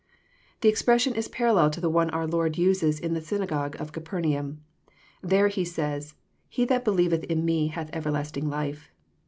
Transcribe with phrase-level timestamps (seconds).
[0.61, 4.61] The expression is parallel to the one our Lord uses in the synagogue of Capernaum.
[5.21, 8.89] There He says, '* He that believeth In Me, hath everlasting life."